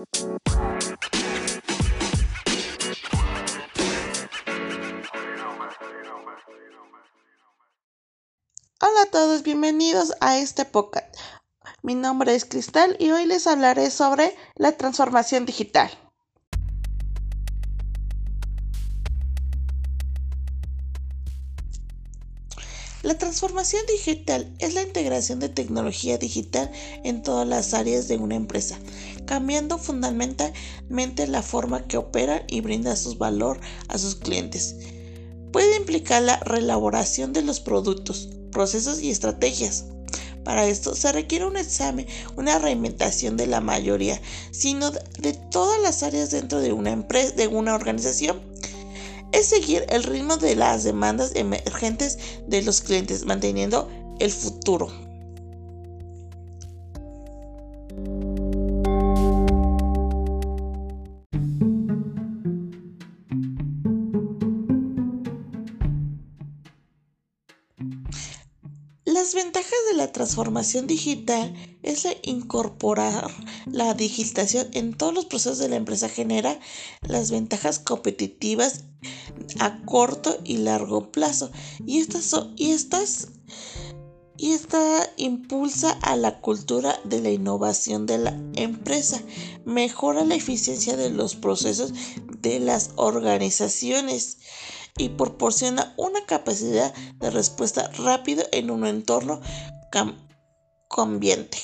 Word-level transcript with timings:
Hola 0.00 0.12
a 9.02 9.10
todos, 9.10 9.42
bienvenidos 9.42 10.14
a 10.20 10.38
este 10.38 10.64
podcast. 10.64 11.14
Mi 11.82 11.94
nombre 11.94 12.34
es 12.34 12.46
Cristal 12.46 12.96
y 12.98 13.10
hoy 13.10 13.26
les 13.26 13.46
hablaré 13.46 13.90
sobre 13.90 14.34
la 14.54 14.72
transformación 14.72 15.44
digital. 15.44 15.90
La 23.02 23.16
transformación 23.16 23.80
digital 23.86 24.54
es 24.58 24.74
la 24.74 24.82
integración 24.82 25.40
de 25.40 25.48
tecnología 25.48 26.18
digital 26.18 26.70
en 27.02 27.22
todas 27.22 27.48
las 27.48 27.72
áreas 27.72 28.08
de 28.08 28.18
una 28.18 28.34
empresa, 28.34 28.78
cambiando 29.24 29.78
fundamentalmente 29.78 31.26
la 31.26 31.42
forma 31.42 31.86
que 31.86 31.96
opera 31.96 32.44
y 32.48 32.60
brinda 32.60 32.96
su 32.96 33.16
valor 33.16 33.60
a 33.88 33.98
sus 33.98 34.16
clientes. 34.16 34.76
Puede 35.52 35.76
implicar 35.76 36.22
la 36.22 36.38
reelaboración 36.40 37.32
de 37.32 37.42
los 37.42 37.60
productos, 37.60 38.28
procesos 38.52 39.00
y 39.00 39.10
estrategias. 39.10 39.86
Para 40.44 40.66
esto 40.66 40.94
se 40.94 41.12
requiere 41.12 41.46
un 41.46 41.56
examen, 41.56 42.06
una 42.36 42.58
reinventación 42.58 43.36
de 43.36 43.46
la 43.46 43.60
mayoría, 43.60 44.20
sino 44.52 44.90
de 44.90 45.32
todas 45.50 45.80
las 45.82 46.02
áreas 46.02 46.30
dentro 46.30 46.60
de 46.60 46.72
una 46.72 46.90
empresa, 46.90 47.34
de 47.34 47.46
una 47.46 47.74
organización 47.74 48.40
es 49.32 49.46
seguir 49.46 49.84
el 49.88 50.02
ritmo 50.02 50.36
de 50.36 50.56
las 50.56 50.84
demandas 50.84 51.32
emergentes 51.34 52.18
de 52.46 52.62
los 52.62 52.80
clientes, 52.80 53.24
manteniendo 53.24 53.88
el 54.18 54.30
futuro. 54.30 55.09
Las 69.20 69.34
ventajas 69.34 69.78
de 69.90 69.98
la 69.98 70.12
transformación 70.12 70.86
digital 70.86 71.54
es 71.82 72.08
incorporar 72.22 73.30
la 73.66 73.92
digitación 73.92 74.68
en 74.72 74.94
todos 74.94 75.12
los 75.12 75.26
procesos 75.26 75.58
de 75.58 75.68
la 75.68 75.76
empresa 75.76 76.08
genera 76.08 76.58
las 77.02 77.30
ventajas 77.30 77.80
competitivas 77.80 78.84
a 79.58 79.84
corto 79.84 80.38
y 80.42 80.56
largo 80.56 81.12
plazo. 81.12 81.50
Y 81.84 81.98
estas 81.98 82.24
son, 82.24 82.54
y 82.56 82.70
estas 82.70 83.28
y 84.38 84.52
esta 84.52 85.06
impulsa 85.18 85.90
a 86.00 86.16
la 86.16 86.40
cultura 86.40 86.98
de 87.04 87.20
la 87.20 87.28
innovación 87.28 88.06
de 88.06 88.16
la 88.16 88.40
empresa, 88.54 89.20
mejora 89.66 90.24
la 90.24 90.34
eficiencia 90.34 90.96
de 90.96 91.10
los 91.10 91.34
procesos 91.36 91.92
de 92.40 92.58
las 92.58 92.92
organizaciones 92.96 94.38
y 94.96 95.10
proporciona 95.10 95.94
una 95.96 96.24
capacidad 96.26 96.94
de 96.94 97.30
respuesta 97.30 97.90
rápido 97.98 98.44
en 98.52 98.70
un 98.70 98.86
entorno 98.86 99.40
cambiante. 100.88 101.58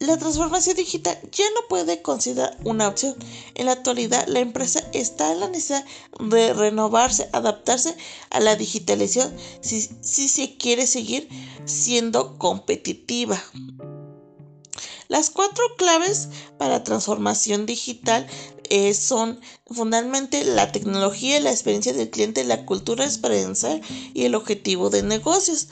La 0.00 0.16
transformación 0.16 0.76
digital 0.76 1.18
ya 1.30 1.44
no 1.54 1.68
puede 1.68 2.00
considerar 2.00 2.56
una 2.64 2.88
opción. 2.88 3.14
En 3.54 3.66
la 3.66 3.72
actualidad, 3.72 4.26
la 4.28 4.40
empresa 4.40 4.82
está 4.94 5.30
en 5.30 5.40
la 5.40 5.48
necesidad 5.48 5.84
de 6.18 6.54
renovarse, 6.54 7.28
adaptarse 7.34 7.94
a 8.30 8.40
la 8.40 8.56
digitalización 8.56 9.36
si, 9.60 9.82
si 10.00 10.28
se 10.30 10.56
quiere 10.56 10.86
seguir 10.86 11.28
siendo 11.66 12.38
competitiva. 12.38 13.38
Las 15.08 15.28
cuatro 15.28 15.64
claves 15.76 16.30
para 16.56 16.82
transformación 16.82 17.66
digital 17.66 18.26
eh, 18.70 18.94
son 18.94 19.40
fundamentalmente 19.66 20.44
la 20.44 20.72
tecnología, 20.72 21.40
la 21.40 21.50
experiencia 21.50 21.92
del 21.92 22.08
cliente, 22.08 22.44
la 22.44 22.64
cultura 22.64 23.04
experiencial 23.04 23.82
y 24.14 24.24
el 24.24 24.34
objetivo 24.34 24.90
de 24.90 25.02
negocios. 25.02 25.68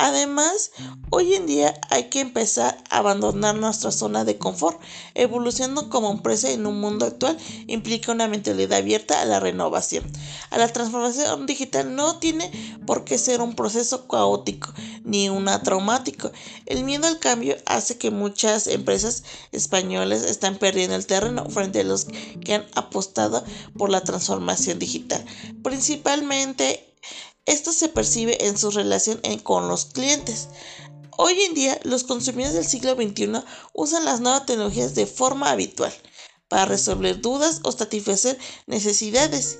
Además, 0.00 0.70
hoy 1.10 1.34
en 1.34 1.46
día 1.46 1.74
hay 1.90 2.04
que 2.04 2.20
empezar 2.20 2.78
a 2.88 2.98
abandonar 2.98 3.56
nuestra 3.56 3.90
zona 3.90 4.24
de 4.24 4.38
confort. 4.38 4.80
Evolucionando 5.14 5.90
como 5.90 6.12
empresa 6.12 6.50
en 6.50 6.66
un 6.66 6.80
mundo 6.80 7.04
actual 7.04 7.36
implica 7.66 8.12
una 8.12 8.28
mentalidad 8.28 8.78
abierta 8.78 9.20
a 9.20 9.24
la 9.24 9.40
renovación. 9.40 10.04
A 10.50 10.58
la 10.58 10.68
transformación 10.68 11.46
digital 11.46 11.96
no 11.96 12.18
tiene 12.18 12.50
por 12.86 13.04
qué 13.04 13.18
ser 13.18 13.40
un 13.40 13.56
proceso 13.56 14.06
caótico 14.06 14.72
ni 15.08 15.28
una 15.28 15.62
traumático. 15.62 16.30
El 16.66 16.84
miedo 16.84 17.08
al 17.08 17.18
cambio 17.18 17.56
hace 17.66 17.98
que 17.98 18.10
muchas 18.10 18.66
empresas 18.66 19.24
españolas 19.50 20.22
están 20.22 20.58
perdiendo 20.58 20.94
el 20.94 21.06
terreno 21.06 21.48
frente 21.50 21.80
a 21.80 21.84
los 21.84 22.06
que 22.44 22.54
han 22.54 22.66
apostado 22.74 23.42
por 23.76 23.90
la 23.90 24.02
transformación 24.02 24.78
digital. 24.78 25.24
Principalmente 25.62 26.94
esto 27.46 27.72
se 27.72 27.88
percibe 27.88 28.46
en 28.46 28.58
su 28.58 28.70
relación 28.70 29.20
con 29.42 29.68
los 29.68 29.86
clientes. 29.86 30.48
Hoy 31.16 31.40
en 31.40 31.54
día, 31.54 31.80
los 31.82 32.04
consumidores 32.04 32.54
del 32.54 32.66
siglo 32.66 32.94
XXI 32.94 33.42
usan 33.72 34.04
las 34.04 34.20
nuevas 34.20 34.46
tecnologías 34.46 34.94
de 34.94 35.06
forma 35.06 35.50
habitual 35.50 35.92
para 36.48 36.66
resolver 36.66 37.20
dudas 37.20 37.60
o 37.64 37.72
satisfacer 37.72 38.38
necesidades. 38.66 39.58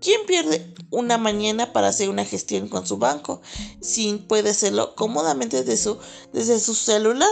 ¿Quién 0.00 0.20
pierde 0.26 0.74
una 0.90 1.18
mañana 1.18 1.72
para 1.72 1.88
hacer 1.88 2.08
una 2.08 2.24
gestión 2.24 2.68
con 2.68 2.86
su 2.86 2.98
banco 2.98 3.40
si 3.80 4.14
puede 4.14 4.50
hacerlo 4.50 4.94
cómodamente 4.94 5.62
desde 5.62 5.76
su, 5.76 5.98
desde 6.32 6.60
su 6.60 6.74
celular? 6.74 7.30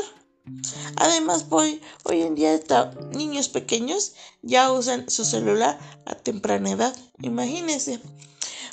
Además, 0.97 1.47
hoy, 1.50 1.81
hoy 2.04 2.22
en 2.22 2.34
día 2.34 2.60
niños 3.12 3.49
pequeños 3.49 4.15
ya 4.43 4.71
usan 4.71 5.10
su 5.10 5.25
celular 5.25 5.78
a 6.04 6.15
temprana 6.15 6.71
edad. 6.71 6.97
Imagínense. 7.21 8.00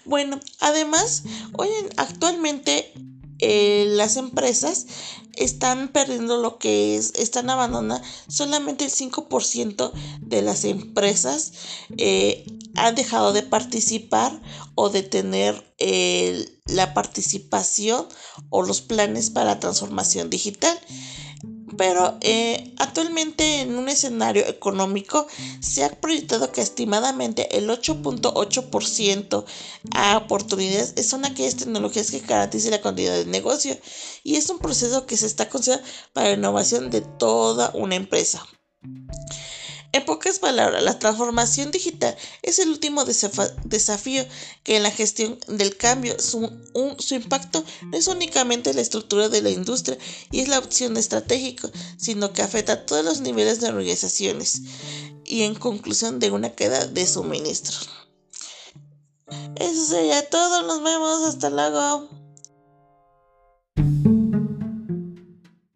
Bueno, 0.05 0.39
además, 0.59 1.23
hoy 1.57 1.69
actualmente 1.97 2.93
eh, 3.39 3.85
las 3.89 4.17
empresas 4.17 4.85
están 5.35 5.89
perdiendo 5.89 6.37
lo 6.37 6.57
que 6.57 6.95
es, 6.95 7.13
están 7.15 7.49
abandonando 7.49 8.05
solamente 8.27 8.85
el 8.85 8.91
5% 8.91 9.91
de 10.21 10.41
las 10.41 10.63
empresas 10.65 11.53
eh, 11.97 12.45
han 12.75 12.95
dejado 12.95 13.33
de 13.33 13.43
participar 13.43 14.41
o 14.75 14.89
de 14.89 15.03
tener 15.03 15.73
la 16.65 16.93
participación 16.93 18.07
o 18.49 18.63
los 18.63 18.81
planes 18.81 19.29
para 19.29 19.59
transformación 19.59 20.29
digital 20.29 20.79
pero 21.77 22.17
eh, 22.21 22.73
actualmente 22.77 23.61
en 23.61 23.75
un 23.75 23.89
escenario 23.89 24.45
económico 24.47 25.27
se 25.59 25.83
ha 25.83 25.89
proyectado 25.89 26.51
que 26.51 26.61
estimadamente 26.61 27.57
el 27.57 27.69
8.8% 27.69 29.45
a 29.91 30.17
oportunidades 30.17 31.07
son 31.07 31.25
aquellas 31.25 31.55
tecnologías 31.55 32.11
que 32.11 32.19
garanticen 32.19 32.71
la 32.71 32.81
continuidad 32.81 33.17
del 33.17 33.31
negocio 33.31 33.77
y 34.23 34.35
es 34.35 34.49
un 34.49 34.59
proceso 34.59 35.05
que 35.05 35.17
se 35.17 35.25
está 35.25 35.49
considerando 35.49 35.87
para 36.13 36.29
la 36.29 36.35
innovación 36.35 36.89
de 36.89 37.01
toda 37.01 37.71
una 37.73 37.95
empresa. 37.95 38.45
En 39.93 40.05
pocas 40.05 40.39
palabras, 40.39 40.81
la 40.81 40.97
transformación 40.97 41.69
digital 41.69 42.17
es 42.41 42.57
el 42.57 42.69
último 42.69 43.05
desafío 43.05 44.25
que 44.63 44.75
en 44.75 44.81
la 44.81 44.89
gestión 44.89 45.37
del 45.47 45.77
cambio 45.77 46.19
su, 46.19 46.49
su, 46.97 47.13
impacto 47.13 47.63
no 47.83 47.95
es 47.95 48.07
únicamente 48.07 48.73
la 48.73 48.81
estructura 48.81 49.29
de 49.29 49.43
la 49.43 49.51
industria 49.51 49.99
y 50.31 50.39
es 50.39 50.47
la 50.47 50.57
opción 50.57 50.97
estratégica, 50.97 51.69
sino 51.97 52.33
que 52.33 52.41
afecta 52.41 52.73
a 52.73 52.85
todos 52.87 53.05
los 53.05 53.21
niveles 53.21 53.61
de 53.61 53.69
organizaciones 53.69 54.61
y 55.25 55.43
en 55.43 55.53
conclusión 55.53 56.17
de 56.17 56.31
una 56.31 56.49
queda 56.49 56.87
de 56.87 57.05
suministro. 57.05 57.77
Eso 59.57 59.85
sería 59.85 60.27
todo, 60.27 60.63
nos 60.63 60.81
vemos, 60.81 61.23
hasta 61.23 61.51
luego. 61.51 62.22